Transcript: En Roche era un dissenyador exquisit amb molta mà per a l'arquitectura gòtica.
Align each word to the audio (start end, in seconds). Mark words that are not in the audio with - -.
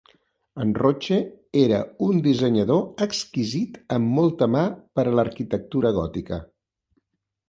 En 0.63 0.69
Roche 0.83 1.17
era 1.63 1.81
un 2.05 2.23
dissenyador 2.27 2.81
exquisit 3.07 3.77
amb 3.97 4.09
molta 4.21 4.47
mà 4.55 4.63
per 4.99 5.05
a 5.11 5.13
l'arquitectura 5.19 5.93
gòtica. 5.99 6.41